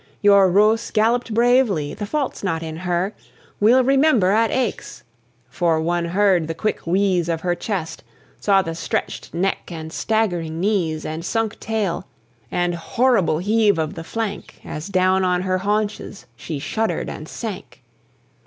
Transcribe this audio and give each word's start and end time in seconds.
Your 0.23 0.49
Roos 0.49 0.89
galloped 0.89 1.31
bravely, 1.31 1.93
the 1.93 2.07
fault's 2.07 2.43
not 2.43 2.63
in 2.63 2.77
her, 2.77 3.13
We'll 3.59 3.83
remember 3.83 4.31
at 4.31 4.49
Aix" 4.49 5.03
for 5.47 5.79
one 5.79 6.05
heard 6.05 6.47
the 6.47 6.55
quick 6.55 6.87
wheeze 6.87 7.29
Of 7.29 7.41
her 7.41 7.53
chest, 7.53 8.03
saw 8.39 8.63
the 8.63 8.73
stretched 8.73 9.31
neck 9.31 9.71
and 9.71 9.93
staggering 9.93 10.59
knees, 10.59 11.05
And 11.05 11.23
sunk 11.23 11.59
tail, 11.59 12.07
and 12.49 12.73
horrible 12.73 13.37
heave 13.37 13.77
of 13.77 13.93
the 13.93 14.03
flank, 14.03 14.59
As 14.65 14.87
down 14.87 15.23
on 15.23 15.43
her 15.43 15.59
haunches 15.59 16.25
she 16.35 16.57
shuddered 16.57 17.07
and 17.07 17.27
sank. 17.29 17.83